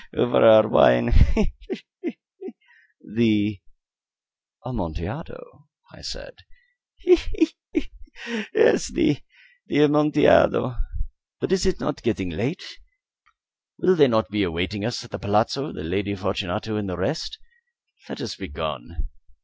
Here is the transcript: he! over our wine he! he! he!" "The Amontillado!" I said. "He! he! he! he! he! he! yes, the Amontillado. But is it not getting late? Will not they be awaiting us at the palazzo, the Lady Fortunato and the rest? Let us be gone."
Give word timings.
he! 0.11 0.17
over 0.17 0.43
our 0.43 0.67
wine 0.67 1.09
he! 1.11 1.53
he! 2.01 2.17
he!" 2.39 2.53
"The 3.05 3.59
Amontillado!" 4.65 5.69
I 5.91 6.01
said. 6.01 6.33
"He! 6.97 7.17
he! 7.17 7.25
he! 7.35 7.35
he! 7.35 7.55
he! 7.71 7.79
he! 7.81 8.45
yes, 8.51 8.87
the 8.91 9.21
Amontillado. 9.69 10.75
But 11.39 11.51
is 11.51 11.67
it 11.67 11.79
not 11.79 12.01
getting 12.01 12.31
late? 12.31 12.63
Will 13.77 13.95
not 14.07 14.31
they 14.31 14.39
be 14.39 14.41
awaiting 14.43 14.83
us 14.83 15.03
at 15.05 15.11
the 15.11 15.19
palazzo, 15.19 15.71
the 15.71 15.83
Lady 15.83 16.15
Fortunato 16.15 16.77
and 16.77 16.89
the 16.89 16.97
rest? 16.97 17.37
Let 18.09 18.21
us 18.21 18.35
be 18.35 18.47
gone." 18.47 19.07